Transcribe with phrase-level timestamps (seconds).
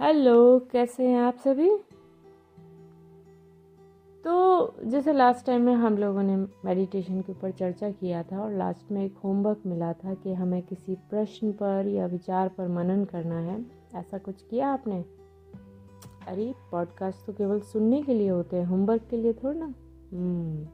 [0.00, 1.76] Hello कैसे हैं आप सभी?
[4.24, 8.52] तो जैसे लास्ट टाइम में हम लोगों ने मेडिटेशन के ऊपर चर्चा किया था और
[8.52, 13.04] लास्ट में एक होमवर्क मिला था कि हमें किसी प्रश्न पर या विचार पर मनन
[13.04, 15.04] करना है। ऐसा कुछ किया आपने?
[16.28, 19.74] अरे पॉडकास्ट तो केवल सुनने के लिए होते हैं होमवर्क के लिए थोड़ा ना।
[20.12, 20.64] हम्म,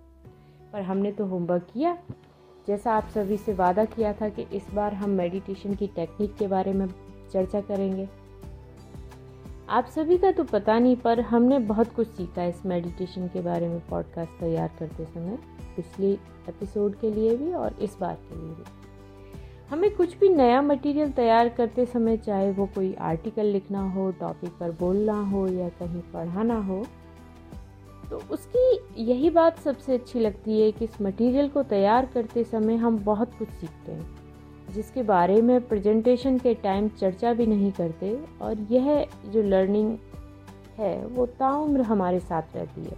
[0.73, 1.99] पर हमने तो होमवर्क किया।
[2.69, 6.47] जैसा आप सभी से वादा किया था कि इस बार हम मेडिटेशन की टेक्निक के
[6.47, 6.87] बारे में
[7.33, 8.20] चर्चा करेंगे।
[9.71, 13.69] आप सभी का तो पता नहीं, पर हमने बहुत कुछ सीखा इस मेडिटेशन के बारे
[13.69, 15.39] में पॉडकास्ट तैयार करते समय,
[15.77, 16.11] पिछले
[16.49, 18.65] एपिसोड के लिए भी और इस बार के लिए भी।
[19.71, 24.51] हमें कुछ भी नया मटेरियल तैयार करते समय, चाहे वो कोई आर्टिकल लिखना हो टॉपिक
[24.51, 26.85] पर बोलना हो या कहीं पढ़ाना हो
[28.11, 32.77] तो उसकी यही बात सबसे अच्छी लगती है कि इस मटेरियल को तैयार करते समय
[32.77, 34.20] हम बहुत कुछ सीखते हैं।
[34.75, 39.99] जिसके बारे में प्रेजेंटेशन के टाइम चर्चा भी नहीं करते और यह जो लर्निंग
[40.79, 42.97] है, वो ताउम्र हमारे साथ रहती है।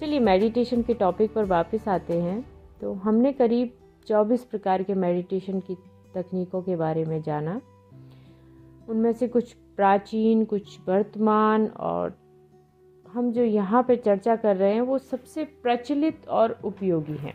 [0.00, 2.46] चलिए मेडिटेशन के टॉपिक पर वापस आते हैं।
[2.80, 3.72] तो हमने करीब
[4.06, 5.74] 24 प्रकार के मेडिटेशन की
[6.14, 7.60] तकनीकों के बारे में जाना।
[8.88, 12.18] उनमें से कुछ प्राचीन, कुछ वर्तमान और
[13.08, 17.34] हम जो यहाँ पे चर्चा कर रहे हैं, वो सबसे प्रचलित और उपयोगी हैं।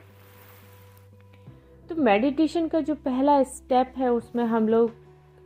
[1.89, 4.91] तो मेडिटेशन का जो पहला स्टेप है, उसमें हम लोग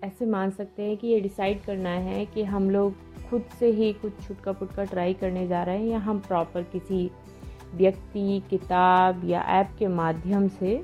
[0.04, 2.96] ऐसे मान सकते हैं कि ये डिसाइड करना है कि हम लोग
[3.30, 7.10] खुद से ही कुछ छुटका पुटका ट्राई करने जा रहे हैं या हम प्रॉपर किसी
[7.76, 10.82] व्यक्ति, किताब या ऐप के माध्यम से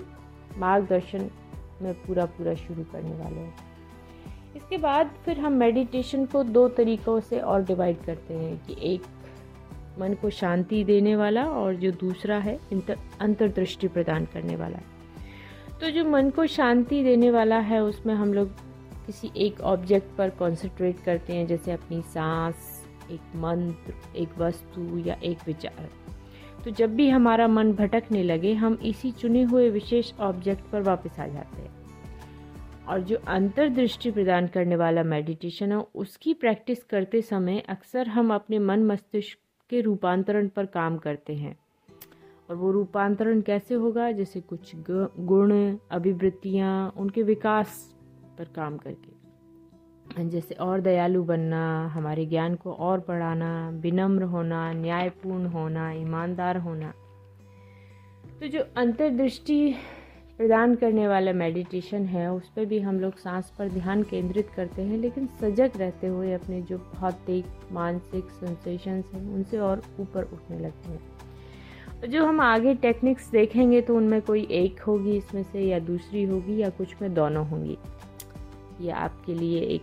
[0.57, 1.29] मार्गदर्शन
[1.81, 3.53] में पूरा पूरा शुरू करने वाले हैं।
[4.55, 9.01] इसके बाद फिर हम मेडिटेशन को दो तरीक़ों से और डिवाइड करते हैं कि एक
[9.99, 12.57] मन को शांति देने वाला और जो दूसरा है
[13.21, 14.97] अंतर्दृष्टि प्रदान करने वाला। है
[15.81, 18.47] तो जो मन को शांति देने वाला है, उसमें हम लोग
[19.05, 25.15] किसी एक ऑब्जेक्ट पर कंसंट्रेट करते हैं, जैसे अपनी सांस, एक मंत्र, एक वस्तु या
[25.23, 25.89] एक विचार।
[26.63, 31.19] तो जब भी हमारा मन भटकने लगे, हम इसी चुने हुए विशेष ऑब्जेक्ट पर वापस
[31.19, 31.79] आ जाते हैं।
[32.87, 38.59] और जो अंतर्दृष्टि प्रदान करने वाला मेडिटेशन है, उसकी प्रैक्टिस करते समय अक्सर हम अपने
[38.59, 39.37] मन मस्तिष्क
[39.69, 41.57] के रूपांतरण पर काम करते हैं।
[42.49, 44.11] और वो रूपांतरण कैसे होगा?
[44.11, 44.75] जैसे कुछ
[45.19, 47.95] गुण, अभिवृत्तियाँ, उनके विकास
[48.37, 49.19] पर काम करके।
[50.29, 56.93] जैसे और दयालु बनना, हमारे ज्ञान को और बढ़ाना, विनम्र होना, न्यायपूर्ण होना, ईमानदार होना।
[58.39, 59.75] तो जो अंतर्दृष्टि
[60.37, 64.81] प्रदान करने वाला मेडिटेशन है, उस पर भी हम लोग सांस पर ध्यान केंद्रित करते
[64.81, 70.59] हैं, लेकिन सजग रहते हुए अपने जो भौतिक, मानसिक सेंसेशंस हैं, उनसे और ऊपर उठने
[70.59, 71.18] लगते हैं।
[72.07, 76.57] जो हम आगे टेक्निक्स देखेंगे तो उनमें कोई एक होगी, इसमें से या दूसरी होगी
[76.57, 77.77] या कुछ में दोनों होंगी।
[78.81, 79.81] ये आपके लिए एक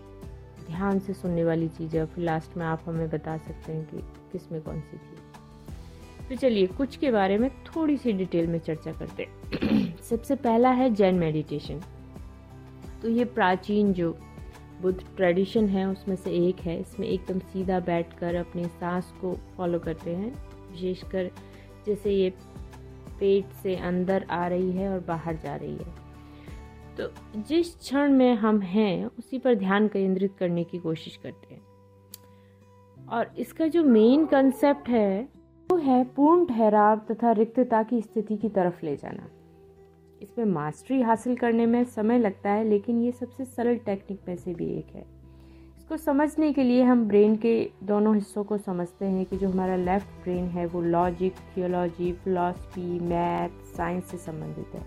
[0.66, 3.99] ध्यान से सुनने वाली चीज़ है फिर लास्ट में आप हमें बता सकते हैं कि
[4.32, 5.16] किसमें कौन सी थी।
[6.28, 10.71] तो चलिए, कुछ के बारे में थोड़ी सी डिटेल में चर्चा करते हैं। सबसे पहला
[10.71, 11.81] है जैन मेडिटेशन
[13.03, 14.16] तो ये प्राचीन जो
[14.83, 19.78] बुद्ध ट्रेडिशन है, उसमें से एक है। इसमें एकदम सीधा बैठकर अपनी सांस को फॉलो
[19.78, 20.33] करते हैं।
[20.71, 21.31] विशेषकर
[21.86, 22.30] जैसे ये
[23.20, 26.06] पेट से अंदर आ रही है और बाहर जा रही है।
[26.97, 27.10] तो
[27.41, 31.62] जिस क्षण में हम हैं, उसी पर ध्यान केंद्रित करने की कोशिश करते हैं।
[33.06, 35.28] और इसका जो मेन कंसेप्ट है,
[35.70, 39.28] वो है पूर्ण ठहराव तथा रिक्तता की स्थिति की तरफ़ ले जाना।
[40.22, 44.54] इसमें मास्टरी हासिल करने में समय लगता है, लेकिन ये सबसे सरल टेक्निक में से
[44.54, 45.16] भी एक है।
[45.86, 47.52] इसको समझने के लिए हम ब्रेन के
[47.84, 52.98] दोनों हिस्सों को समझते हैं कि जो हमारा लेफ़्ट ब्रेन है वो logic, theology philosophy
[53.00, 54.80] math science से संबंधित है।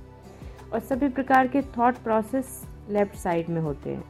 [0.74, 2.50] और सभी प्रकार के थॉट प्रोसेस
[2.90, 4.04] लेफ़्ट साइड में होते हैं।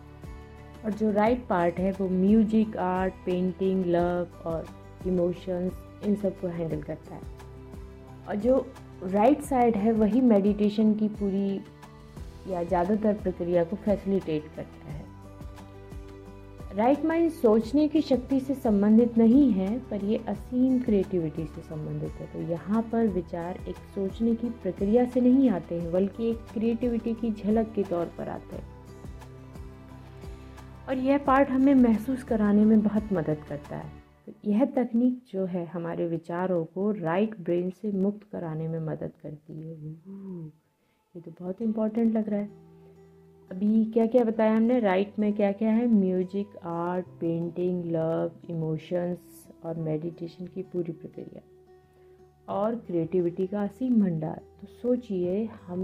[0.85, 4.65] और जो राइट right पार्ट है वो म्यूज़िक आर्ट पेंटिंग लव और
[5.07, 7.21] इमोशंस इन सबको हैंडल करता है।
[8.27, 8.57] और जो
[9.03, 11.61] राइट right साइड है वही मेडिटेशन की पूरी
[12.51, 14.98] या ज़्यादातर प्रक्रिया को फैसिलिटेट करता है।
[16.75, 22.11] राइट माइंड सोचने की शक्ति से संबंधित नहीं है, पर ये असीम क्रिएटिविटी से संबंधित
[22.11, 26.37] है। तो यहाँ पर विचार एक सोचने की प्रक्रिया से नहीं आते हैं, बल्कि एक
[26.53, 28.67] क्रिएटिविटी की झलक के तौर पर आते हैं।
[30.89, 33.91] और यह पार्ट हमें महसूस कराने में बहुत मदद करता है।
[34.25, 39.11] तो यह तकनीक जो है हमारे विचारों को राइट ब्रेन से मुक्त कराने में मदद
[39.23, 39.75] करती है।
[41.15, 42.49] ये तो बहुत इम्पोर्टेंट लग रहा है।
[43.51, 44.79] अभी क्या क्या बताया हमने?
[44.79, 45.85] राइट में क्या क्या है?
[45.87, 51.41] Music art painting love emotions और मेडिटेशन की पूरी प्रक्रिया।
[52.53, 55.81] और क्रिएटिविटी का असीम भंडार। तो सोचिए, हम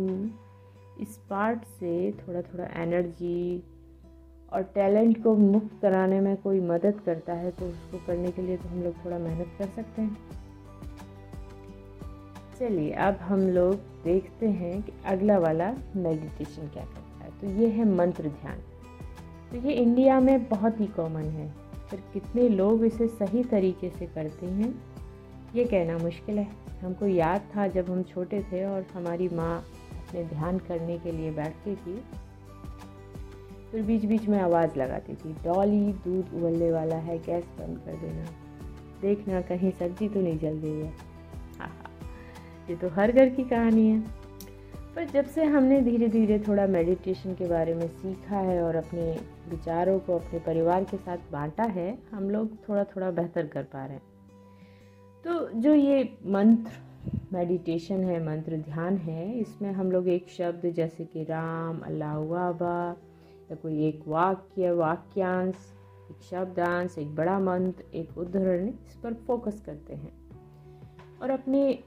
[1.02, 3.64] इस पार्ट से थोड़ा थोड़ा एनर्जी
[4.52, 8.58] और टैलेंट को मुक्त कराने में कोई मदद करता है तो उसको करने के लिए
[8.58, 10.18] तो हम लोग थोड़ा मेहनत कर सकते हैं।
[12.60, 13.74] चलिए, अब हम लोग
[14.04, 17.04] देखते हैं कि अगला वाला मेडिटेशन क्या है।
[17.46, 18.58] तो ये है मंत्र ध्यान।
[19.52, 21.54] तो ये इंडिया में बहुत ही कॉमन है।
[21.90, 24.84] फिर कितने लोग इसे सही तरीके से करते हैं,
[25.56, 26.48] ये कहना मुश्किल है।
[26.82, 29.60] हमको याद था जब हम छोटे थे और हमारी माँ
[29.92, 32.04] अपने ध्यान करने के लिए बैठती थी।
[33.72, 37.94] फिर बीच बीच में आवाज़ लगाती थी, डॉली, दूध उबलने वाला है, गैस बंद कर
[37.94, 38.26] देना।
[39.02, 40.94] देखना कहीं सब्ज़ी तो नहीं जल गई है
[41.60, 41.92] हाँ हाँ।
[42.70, 44.25] ये तो हर घर की कहानी है।
[44.96, 49.12] पर जब से हमने धीरे धीरे थोड़ा मेडिटेशन के बारे में सीखा है और अपने
[49.50, 53.86] विचारों को अपने परिवार के साथ बांटा है, हम लोग थोड़ा थोड़ा बेहतर कर पा
[53.86, 54.02] रहे हैं।
[55.26, 56.72] तो जो ये मंत्र
[57.34, 62.96] मेडिटेशन है, मंत्र ध्यान है, इसमें हम लोग एक शब्द जैसे कि राम, अल्लाह वाबा
[63.52, 65.56] या कोई एक वाक्य, वाक्यांश,
[66.12, 70.14] एक शब्दांश, एक बड़ा मंत्र, एक उदाहरण इस पर फोकस करते हैं।
[71.22, 71.84] और अपने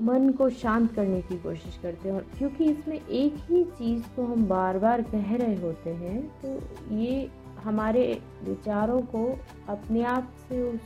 [0.00, 4.24] मन को शांत करने की कोशिश करते हैं और क्योंकि इसमें एक ही चीज़ को
[4.24, 6.48] हम बार बार कह रहे होते हैं तो
[6.94, 7.30] ये
[7.62, 9.38] हमारे विचारों को
[9.68, 10.80] अपने आप से उस,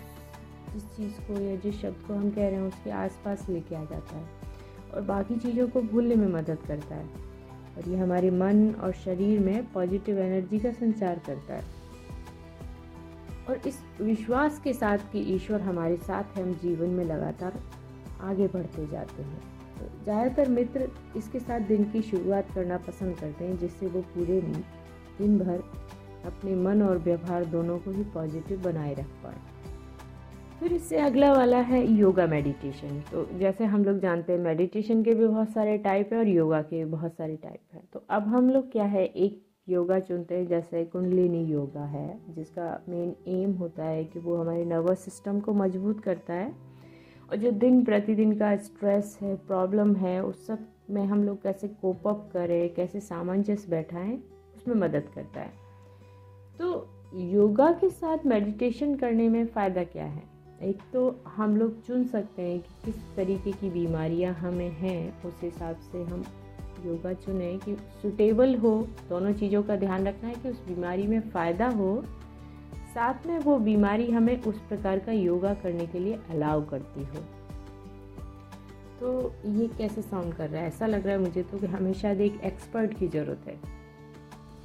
[0.75, 3.85] जिस चीज़ को या जिस शब्द को हम कह रहे हैं, उसके आसपास लेके आ
[3.85, 4.29] जाता है
[4.95, 7.07] और बाकी चीज़ों को भूलने में मदद करता है।
[7.77, 11.65] और ये हमारे मन और शरीर में पॉजिटिव एनर्जी का संचार करता है।
[13.49, 17.61] और इस विश्वास के साथ कि ईश्वर हमारे साथ है, हम जीवन में लगातार
[18.21, 19.41] आगे बढ़ते जाते हैं।
[19.79, 24.41] तो ज़्यादातर मित्र इसके साथ दिन की शुरुआत करना पसंद करते हैं, जिससे वो पूरे
[25.19, 25.63] दिन भर
[26.27, 29.37] अपने मन और व्यवहार दोनों को ही पॉजिटिव बनाए रख पाए।
[30.61, 35.15] फिर इससे अगला वाला है योगा मेडिटेशन तो जैसे हम लोग जानते हैं मेडिटेशन के
[35.15, 38.27] भी बहुत सारे टाइप है और योगा के भी बहुत सारे टाइप हैं। तो अब
[38.27, 43.53] हम लोग क्या है, एक योगा चुनते हैं, जैसे कुंडलिनी योगा है, जिसका मेन एम
[43.53, 46.53] होता है कि वो हमारे नर्वस सिस्टम को मज़बूत करता है।
[47.31, 50.59] और जो दिन प्रतिदिन का स्ट्रेस है प्रॉब्लम है, उस सब
[50.91, 54.19] में हम लोग कैसे कोप अप करें, कैसे सामंजस्य बैठाएँ,
[54.57, 55.53] उसमें मदद करता है।
[56.59, 60.23] तो योगा के साथ मेडिटेशन करने में फ़ायदा क्या है?
[60.63, 65.35] एक तो हम लोग चुन सकते हैं कि किस तरीके की बीमारियाँ हमें हैं, उस
[65.43, 66.25] हिसाब से हम
[66.87, 71.21] योगा चुने कि सुटेबल हो, दोनों चीज़ों का ध्यान रखना है कि उस बीमारी में
[71.21, 72.05] फ़ायदा हो
[72.99, 77.21] साथ में वो बीमारी हमें उस प्रकार का योगा करने के लिए अलाउ करती हो।
[79.01, 80.69] तो ये कैसे साउंड कर रहा है?
[80.69, 83.57] ऐसा लग रहा है मुझे तो कि हमें शायद एक एक्सपर्ट की ज़रूरत है।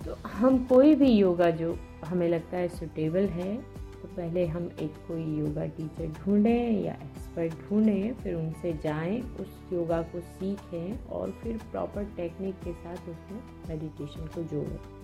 [0.06, 3.56] तो हम कोई भी योगा जो हमें लगता है सुटेबल है
[4.02, 9.62] तो पहले हम एक कोई योगा टीचर ढूंढें या एक्सपर्ट ढूंढें, फिर उनसे जाएँ, उस
[9.74, 15.03] योगा को सीखें और फिर प्रॉपर टेक्निक के साथ उसमें मेडिटेशन को जोड़ें।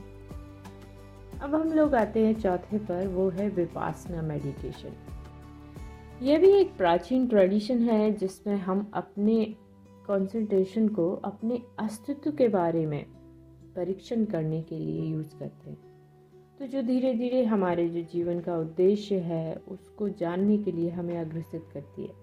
[1.42, 4.92] अब हम लोग आते हैं चौथे पर, वो है विपासना मेडिटेशन
[6.22, 9.46] यह भी एक प्राचीन ट्रेडिशन है, जिसमें हम अपने
[10.08, 13.06] कंसंट्रेशन को अपने अस्तित्व के बारे में
[13.76, 15.78] परीक्षण करने के लिए यूज़ करते हैं।
[16.60, 21.18] तो जो धीरे धीरे हमारे जो जीवन का उद्देश्य है, उसको जानने के लिए हमें
[21.18, 22.14] अग्रसित करती है।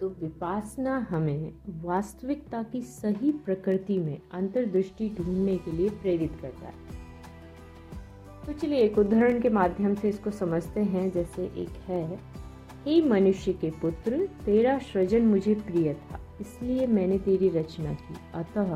[0.00, 6.97] तो विपासना हमें वास्तविकता की सही प्रकृति में अंतर्दृष्टि ढूँढने के लिए प्रेरित करता है।
[8.48, 12.20] तो चलिए एक उदाहरण के माध्यम से इसको समझते हैं। जैसे एक है,
[12.84, 18.74] हे मनुष्य के पुत्र, तेरा सृजन मुझे प्रिय था, इसलिए मैंने तेरी रचना की। अतः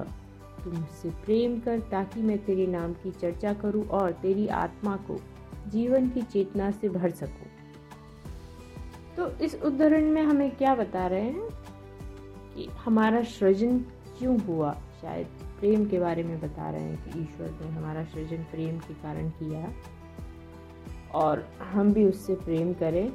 [0.64, 5.19] तुम मुझसे प्रेम कर ताकि मैं तेरे नाम की चर्चा करूँ और तेरी आत्मा को
[5.69, 7.49] जीवन की चेतना से भर सकूँ।
[9.17, 11.49] तो इस उदाहरण में हमें क्या बता रहे हैं
[12.55, 13.79] कि हमारा सृजन
[14.19, 14.73] क्यों हुआ?
[15.00, 15.26] शायद
[15.62, 19.28] प्रेम के बारे में बता रहे हैं कि ईश्वर ने हमारा सृजन प्रेम के कारण
[19.31, 19.73] किया
[21.14, 23.12] और हम भी उससे प्रेम करें,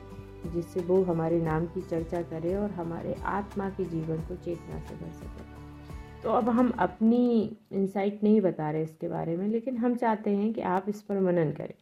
[0.54, 4.96] जिससे वो हमारे नाम की चर्चा करे और हमारे आत्मा के जीवन को चेतना से
[4.96, 9.96] भर सके। तो अब हम अपनी इंसाइट नहीं बता रहे इसके बारे में, लेकिन हम
[9.96, 11.74] चाहते हैं कि आप इस पर मनन करें।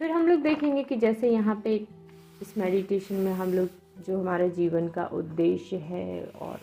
[0.00, 1.76] फिर हम लोग देखेंगे कि जैसे यहाँ पे
[2.42, 3.68] इस मेडिटेशन में हम लोग,
[4.06, 6.60] जो हमारे जीवन का उद्देश्य है और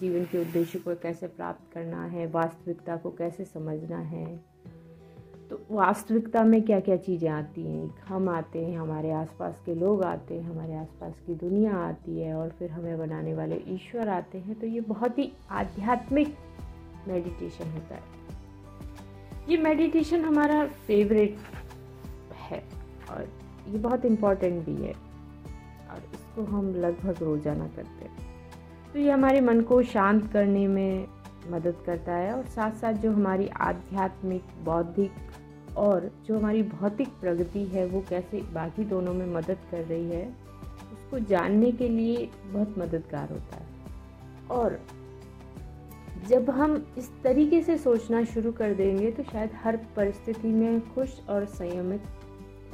[0.00, 4.58] जीवन के उद्देश्य को कैसे प्राप्त करना है, वास्तविकता को कैसे समझना है?
[5.50, 7.88] तो वास्तविकता में क्या क्या चीज़ें आती हैं?
[8.00, 12.34] हम आते हैं, हमारे आसपास के लोग आते हैं, हमारे आसपास की दुनिया आती है
[12.34, 16.36] और फिर हमें बनाने वाले ईश्वर आते हैं। तो ये बहुत ही आध्यात्मिक
[17.08, 18.02] मेडिटेशन होता है।
[19.48, 21.36] ये मेडिटेशन हमारा फेवरेट
[22.40, 22.62] है
[23.10, 23.28] और
[23.68, 24.92] ये बहुत इम्पोर्टेंट भी है
[25.90, 28.27] और इसको हम लगभग रोज़ाना करते हैं।
[28.92, 31.06] तो ये हमारे मन को शांत करने में
[31.50, 37.64] मदद करता है और साथ साथ जो हमारी आध्यात्मिक बौद्धिक और जो हमारी भौतिक प्रगति
[37.64, 40.26] है वो कैसे बाकी दोनों में मदद कर रही है
[40.92, 43.66] उसको जानने के लिए बहुत मददगार होता है।
[44.50, 44.80] और
[46.28, 51.20] जब हम इस तरीके से सोचना शुरू कर देंगे तो शायद हर परिस्थिति में खुश
[51.28, 52.02] और संयमित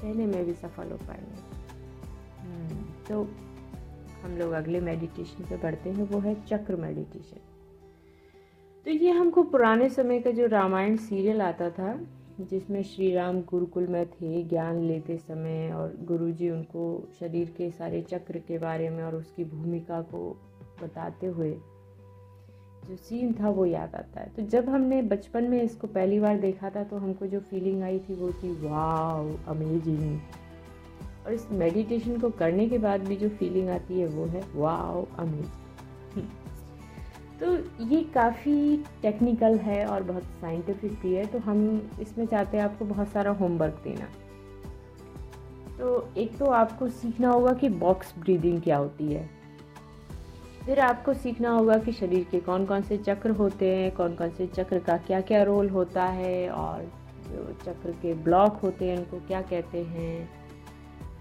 [0.04, 1.42] रहने में भी सफल हो पाएँगे।
[2.40, 3.24] हम्म, तो
[4.24, 7.40] हम लोग अगले मेडिटेशन पे बढ़ते हैं, वो है चक्र मेडिटेशन
[8.86, 11.94] तो ये हमको पुराने समय का जो रामायण सीरियल आता था,
[12.40, 16.86] जिसमें श्री राम गुरुकुल में थे, ज्ञान लेते समय और गुरुजी उनको
[17.20, 20.28] शरीर के सारे चक्र के बारे में और उसकी भूमिका को
[20.82, 21.50] बताते हुए
[22.88, 24.28] जो सीन था वो याद आता है.
[24.36, 27.98] तो जब हमने बचपन में इसको पहली बार देखा था तो हमको जो फीलिंग आई
[27.98, 30.18] थी वो थी वाव अमेजिंग
[31.26, 35.06] और इस मेडिटेशन को करने के बाद भी जो फीलिंग आती है वो है वाव
[35.18, 36.22] अमेजिंग
[37.40, 37.54] तो
[37.84, 42.84] ये काफ़ी टेक्निकल है और बहुत साइंटिफिक भी है तो हम इसमें चाहते हैं आपको
[42.84, 44.06] बहुत सारा होमवर्क देना।
[45.78, 49.28] तो एक तो आपको सीखना होगा कि बॉक्स ब्रीदिंग क्या होती है।
[50.64, 54.30] फिर आपको सीखना होगा कि शरीर के कौन कौन से चक्र होते हैं कौन कौन
[54.30, 56.82] से चक्र का क्या क्या रोल होता है और
[57.24, 60.43] जो चक्र के ब्लॉक होते हैं, उनको क्या कहते हैं।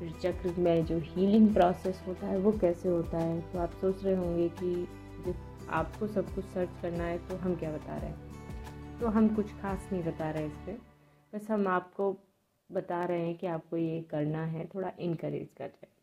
[0.04, 3.42] फिर चक्र में जो हीलिंग प्रोसेस होता है, वो कैसे होता है?
[3.42, 4.88] तो आप सोच रहे होंगे कि
[5.26, 9.00] जब आपको सब कुछ सर्च करना है तो हम क्या बता रहे हैं?
[9.00, 10.78] तो हम कुछ खास नहीं बता रहे इस पर
[11.34, 12.18] बस हम आपको
[12.72, 15.94] बता रहे हैं कि आपको ये करना है, थोड़ा इनक्रेज कर रहे हैं।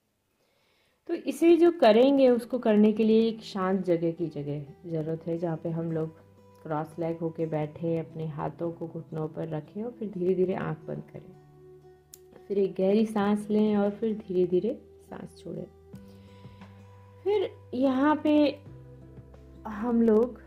[1.06, 5.38] तो इसे जो करेंगे, उसको करने के लिए एक शांत जगह की जगह ज़रूरत है,
[5.38, 6.18] जहाँ पे हम लोग
[6.62, 10.78] क्रॉस लेग होके बैठे, अपने हाथों को घुटनों पर रखें और फिर धीरे धीरे आँख
[10.78, 11.49] बंद करें।
[12.50, 14.72] फिर एक गहरी सांस लें और फिर धीरे धीरे
[15.10, 15.66] सांस छोड़ें।
[17.24, 18.32] फिर यहाँ पे
[19.66, 20.40] हम लोग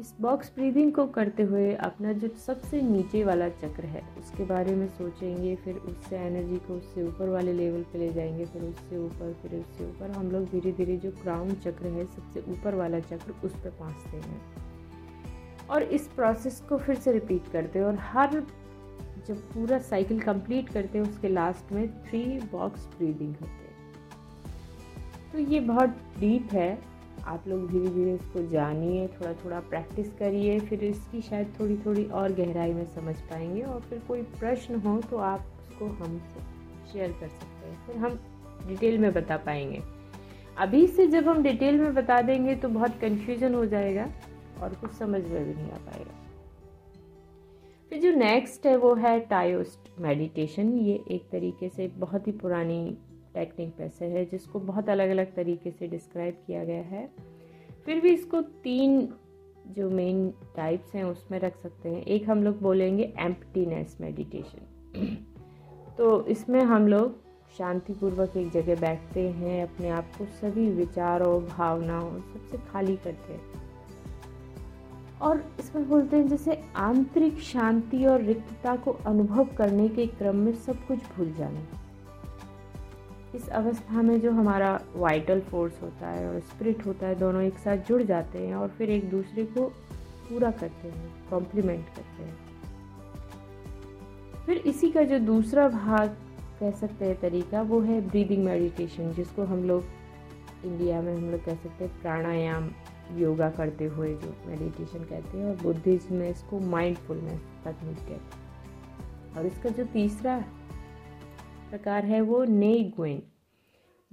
[0.00, 4.74] इस बॉक्स ब्रीदिंग को करते हुए अपना जो सबसे नीचे वाला चक्र है, उसके बारे
[4.76, 8.98] में सोचेंगे, फिर उससे एनर्जी को उससे ऊपर वाले लेवल पे ले जाएँगे, फिर उससे
[8.98, 13.00] ऊपर, फिर उससे ऊपर। हम लोग धीरे धीरे जो क्राउन चक्र है, सबसे ऊपर वाला
[13.00, 14.40] चक्र, उस पर पहुँचते हैं
[15.70, 18.40] और इस प्रोसेस को फिर से रिपीट करते हैं और हर
[19.28, 23.60] जब पूरा साइकिल कंप्लीट करते हैं, उसके लास्ट में थ्री बॉक्स ब्रीदिंग होते हैं।
[25.32, 26.78] तो ये बहुत डीप है।
[27.24, 32.04] आप लोग धीरे धीरे इसको जानिए थोड़ा थोड़ा प्रैक्टिस करिए, फिर इसकी शायद थोड़ी थोड़ी
[32.04, 36.40] और गहराई में समझ पाएँगे और फिर कोई प्रश्न हो तो आप उसको हमसे
[36.92, 38.18] शेयर कर सकते हैं। फिर हम
[38.68, 39.82] डिटेल में बता पाएँगे।
[40.58, 44.08] अभी से जब हम डिटेल में बता देंगे तो बहुत कन्फ्यूज़न हो जाएगा
[44.62, 46.21] और कुछ समझ में भी नहीं आ पाएगा।
[47.92, 52.98] फिर जो नेक्स्ट है वो है टायोस्ट मेडिटेशन ये एक तरीके से बहुत ही पुरानी
[53.34, 57.10] टेक्निक पैसे है, जिसको बहुत अलग अलग तरीके से डिस्क्राइब किया गया है।
[57.86, 59.08] फिर भी इसको तीन
[59.68, 64.66] जो मेन टाइप्स हैं, उसमें रख सकते हैं। एक हम लोग बोलेंगे एम्प्टीनेस मेडिटेशन
[65.98, 67.20] तो इसमें हम लोग
[67.58, 73.61] शांतिपूर्वक एक जगह बैठते हैं, अपने आप को सभी विचारों, भावनाओं सबसे खाली करते हैं।
[75.22, 80.52] और इसमें बोलते हैं जैसे आंतरिक शांति और रिक्तता को अनुभव करने के क्रम में
[80.54, 81.60] सब कुछ भूल जाना।
[83.34, 87.58] इस अवस्था में जो हमारा वाइटल फोर्स होता है और स्पिरिट होता है, दोनों एक
[87.58, 89.66] साथ जुड़ जाते हैं और फिर एक दूसरे को
[90.28, 92.36] पूरा करते हैं कॉम्प्लीमेंट करते हैं।
[94.46, 96.16] फिर इसी का जो दूसरा भाग
[96.60, 99.84] कह सकते हैं तरीका, वो है ब्रीदिंग मेडिटेशन जिसको हम लोग
[100.64, 102.70] इंडिया में हम लोग कह सकते हैं प्राणायाम।
[103.18, 109.36] योगा करते हुए जो मेडिटेशन कहते हैं और बुद्धिज्म में इसको माइंडफुलनेस तकनीक कहते हैं।
[109.36, 110.38] और इसका जो तीसरा
[111.70, 113.22] प्रकार है वो ने गोइन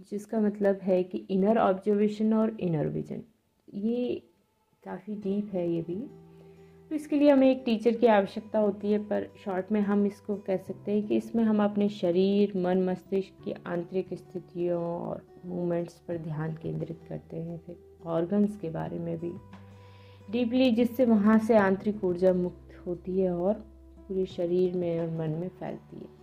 [0.09, 3.23] जिसका मतलब है कि इनर ऑब्जर्वेशन और इनर विजन
[3.73, 4.15] ये
[4.83, 5.95] काफ़ी डीप है ये भी।
[6.89, 10.35] तो इसके लिए हमें एक टीचर की आवश्यकता होती है, पर शॉर्ट में हम इसको
[10.37, 15.99] कह सकते हैं कि इसमें हम अपने शरीर, मन मस्तिष्क की आंतरिक स्थितियों और मूवमेंट्स
[16.07, 19.31] पर ध्यान केंद्रित करते हैं फिर। ऑर्गन्स के बारे में भी।
[20.31, 23.53] डीपली जिससे वहाँ से आंतरिक ऊर्जा मुक्त होती है और
[24.07, 26.19] पूरे शरीर में और मन में फैलती है।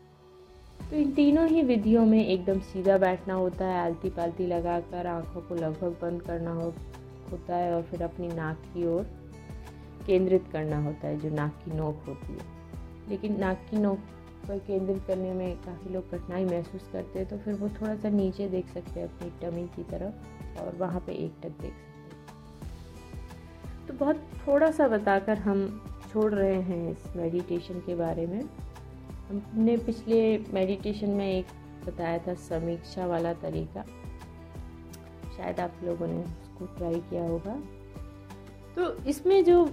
[0.90, 5.40] तो इन तीनों ही विधियों में एकदम सीधा बैठना होता है आलती पालती लगाकर आँखों
[5.40, 6.74] को लगभग बंद करना हो,
[7.32, 9.06] होता है और फिर अपनी नाक की ओर
[10.06, 12.56] केंद्रित करना होता है, जो नाक की नोक होती है।
[13.08, 13.98] लेकिन नाक की नोक
[14.48, 18.08] पर केंद्रित करने में काफ़ी लोग कठिनाई महसूस करते हैं तो फिर वो थोड़ा सा
[18.08, 21.66] नीचे देख सकते हैं, अपनी टमी की तरफ़। और वहाँ पे एक टक देख सकते
[21.66, 21.86] हैं।
[23.86, 25.82] तो बहुत थोड़ा सा बताकर हम
[26.12, 28.48] छोड़ रहे हैं इस मेडिटेशन के बारे में।
[29.28, 31.46] हमने पिछले मेडिटेशन में एक
[31.86, 33.84] बताया था समीक्षा वाला तरीका।
[35.36, 37.62] शायद आप लोगों ने उसको ट्राई किया होगा।
[38.76, 39.70] तो इसमें जो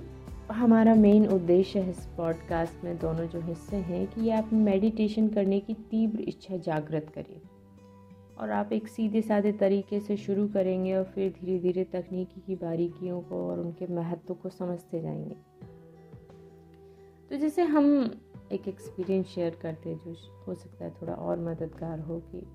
[0.52, 5.60] हमारा मेन उद्देश्य है इस पॉडकास्ट में दोनों जो हिस्से हैं कि आप मेडिटेशन करने
[5.60, 7.42] की तीव्र इच्छा जागृत करिए।
[8.38, 12.56] और आप एक सीधे साधे तरीके से शुरू करेंगे और फिर धीरे धीरे तकनीकी की
[12.56, 15.36] बारीकियों को और उनके महत्व को समझते जाएँगे।
[17.30, 18.16] तो जैसे हम
[18.52, 22.48] एक एक्सपीरियंस शेयर करते हैं, जो हो सकता है थोड़ा और मददगार हो कि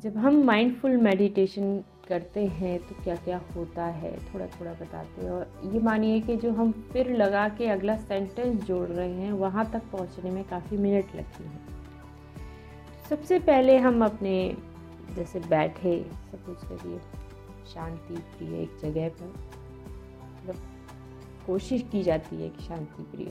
[0.00, 4.34] जब हम माइंडफुल मेडिटेशन करते हैं तो क्या क्या होता है?
[4.34, 8.64] थोड़ा थोड़ा बताते हैं। और ये मानिए कि जो हम फिर लगा के अगला सेंटेंस
[8.64, 11.77] जोड़ रहे हैं, वहाँ तक पहुँचने में काफ़ी मिनट लगती हैं।
[13.08, 14.56] सबसे पहले हम अपने,
[15.16, 16.98] जैसे बैठे सपोज़ करिए।
[17.74, 19.26] शांति, प्रिय, एक जगह पर।
[20.34, 20.56] मतलब
[21.46, 23.26] कोशिश की जाती है कि शांति, प्रिय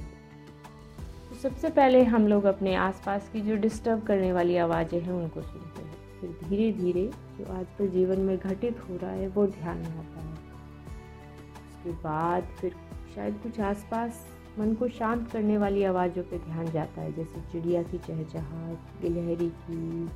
[1.30, 5.42] तो सबसे पहले हम लोग अपने आसपास की जो डिस्टर्ब करने वाली आवाज़ें हैं, उनको
[5.42, 9.78] सुनते हैं। फिर धीरे धीरे जो आजकल जीवन में घटित हो रहा है, वो ध्यान
[9.78, 12.76] में आता है। उसके बाद फिर
[13.16, 17.84] शायद कुछ आसपास मन को शांत करने वाली आवाज़ों पे ध्यान जाता है, जैसे चिड़िया
[17.84, 20.10] की चहचहाट, गिलहरी की।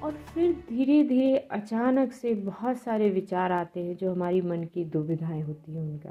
[0.00, 4.84] और फिर धीरे धीरे अचानक से बहुत सारे विचार आते हैं जो हमारी मन की
[4.84, 6.10] दुविधाएँ होती हैं उनका,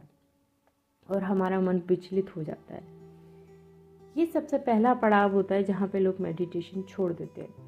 [1.10, 2.84] और हमारा मन विचलित हो जाता है।
[4.18, 7.68] ये सबसे पहला पड़ाव होता है जहाँ पे लोग मेडिटेशन छोड़ देते हैं।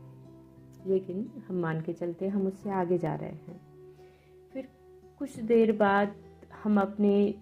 [0.87, 3.61] लेकिन हम मान के चलते हम उससे आगे जा रहे हैं।
[4.53, 4.67] फिर
[5.19, 6.15] कुछ देर बाद
[6.63, 7.33] हम अपने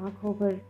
[0.00, 0.60] आँखों पर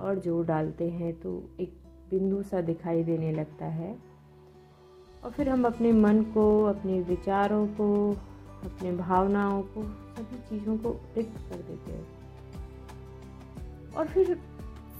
[0.00, 1.74] और ज़ोर डालते हैं तो एक
[2.10, 3.98] बिंदु सा दिखाई देने लगता है।
[5.24, 8.12] और फिर हम अपने मन को, अपने विचारों को,
[8.64, 12.06] अपने भावनाओं को, सभी चीज़ों को रिक्त कर देते हैं।
[13.96, 14.40] और फिर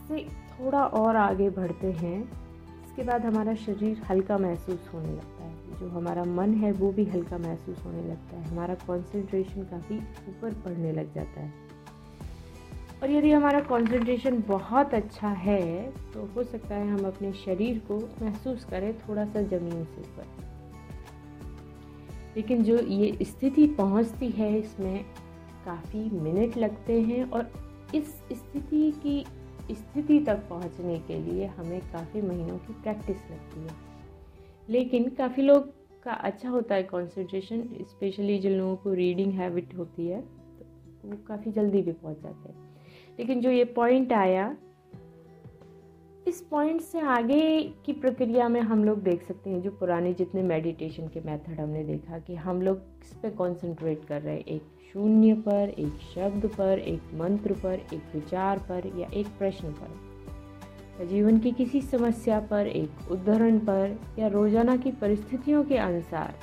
[0.08, 2.42] से थोड़ा और आगे बढ़ते हैं।
[2.84, 7.04] इसके बाद हमारा शरीर हल्का महसूस होने लगता है। जो हमारा मन है, वो भी
[7.04, 11.71] हल्का महसूस होने लगता है। हमारा कंसंट्रेशन काफ़ी ऊपर बढ़ने लग जाता है।
[13.02, 15.82] और यदि हमारा कंसंट्रेशन बहुत अच्छा है
[16.14, 20.26] तो हो सकता है हम अपने शरीर को महसूस करें थोड़ा सा ज़मीन से ऊपर।
[22.36, 25.04] लेकिन जो ये स्थिति पहुँचती है, इसमें
[25.64, 27.50] काफ़ी मिनट लगते हैं और
[27.94, 33.76] इस स्थिति की स्थिति तक पहुँचने के लिए हमें काफ़ी महीनों की प्रैक्टिस लगती है।
[34.68, 40.06] लेकिन काफ़ी लोग का अच्छा होता है कंसंट्रेशन स्पेशली जिन लोगों को रीडिंग हैबिट होती
[40.06, 42.71] है तो वो काफ़ी जल्दी भी पहुँच जाते हैं।
[43.18, 44.56] लेकिन जो ये पॉइंट आया,
[46.28, 50.42] इस पॉइंट से आगे की प्रक्रिया में हम लोग देख सकते हैं, जो पुराने जितने
[50.42, 54.62] मेडिटेशन के मेथड हमने देखा कि हम लोग किस पे कंसंट्रेट कर रहे हैं। एक
[54.92, 61.06] शून्य पर, एक शब्द पर, एक मंत्र पर, एक विचार पर या एक प्रश्न पर।
[61.06, 66.34] जीवन की किसी समस्या पर, एक उदाहरण पर या रोज़ाना की परिस्थितियों के अनुसार।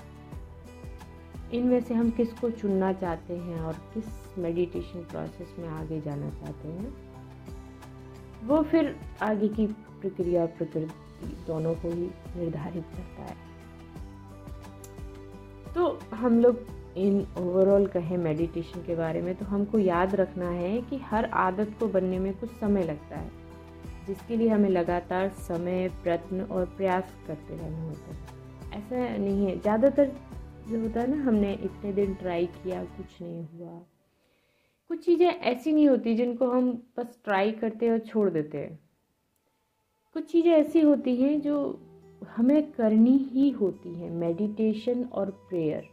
[1.54, 4.06] इनमें से हम किसको चुनना चाहते हैं और किस
[4.40, 6.94] मेडिटेशन प्रोसेस में आगे जाना चाहते हैं।
[8.48, 13.36] वो फिर आगे की प्रक्रिया प्रकृति दोनों को ही निर्धारित करता है।
[15.74, 16.66] तो हम लोग
[16.98, 21.76] इन ओवरऑल कहें मेडिटेशन के बारे में तो हमको याद रखना है कि हर आदत
[21.80, 23.30] को बनने में कुछ समय लगता है,
[24.08, 28.18] जिसके लिए हमें लगातार समय, प्रयत्न और प्रयास करते रहना होता है।
[28.74, 30.12] ऐसा नहीं है। ज़्यादातर
[30.68, 33.80] जो होता है ना, हमने इतने दिन ट्राई किया, कुछ नहीं हुआ।
[34.90, 38.80] कुछ चीज़ें ऐसी नहीं होती जिनको हम बस ट्राई करते हैं और छोड़ देते हैं।
[40.16, 41.58] कुछ चीज़ें ऐसी होती हैं जो
[42.36, 45.88] हमें करनी ही होती हैं मेडिटेशन और प्रेयर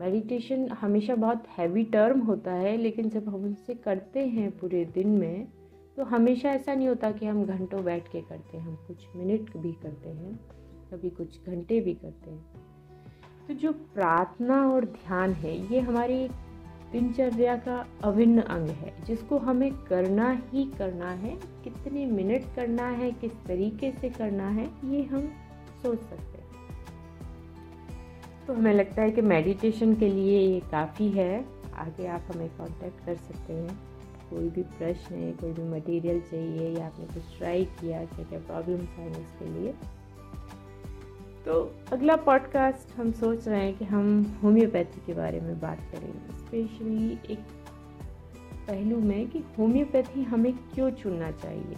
[0.00, 5.08] मेडिटेशन हमेशा बहुत हैवी टर्म होता है, लेकिन जब हम उनसे करते हैं पूरे दिन
[5.08, 5.46] में
[5.96, 9.56] तो हमेशा ऐसा नहीं होता कि हम घंटों बैठ के करते हैं, हम कुछ मिनट
[9.56, 10.34] भी करते हैं,
[10.92, 16.28] कभी कुछ घंटे भी करते हैं। तो जो प्रार्थना और ध्यान है, ये हमारी
[16.92, 23.12] दिनचर्या का अभिन्न अंग है, जिसको हमें करना ही करना है, कितने मिनट करना है,
[23.12, 25.32] किस तरीके से करना है, ये हम
[25.82, 26.48] सोच सकते हैं।
[28.46, 33.06] तो हमें लगता है कि मेडिटेशन के लिए ये काफ़ी है। आगे आप हमें कांटेक्ट
[33.06, 33.78] कर सकते हैं।
[34.30, 38.38] कोई भी प्रश्न है, कोई भी मटेरियल चाहिए, या आपने कुछ ट्राई किया क्या क्या
[38.38, 39.74] प्रॉब्लम्स हैं इसके लिए
[41.44, 46.38] तो अगला पॉडकास्ट हम सोच रहे हैं कि हम होम्योपैथी के बारे में बात करेंगे।
[46.38, 47.38] स्पेशली एक
[48.68, 51.76] पहलू में कि होम्योपैथी हमें क्यों चुनना चाहिए।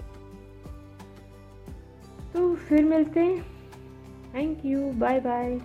[2.32, 3.42] तो फिर मिलते हैं।
[4.34, 5.60] Thank you bye bye